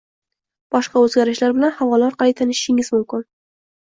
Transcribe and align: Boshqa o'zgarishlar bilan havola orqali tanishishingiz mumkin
Boshqa 0.75 1.03
o'zgarishlar 1.07 1.53
bilan 1.57 1.75
havola 1.81 2.07
orqali 2.13 2.33
tanishishingiz 2.39 2.91
mumkin 2.97 3.23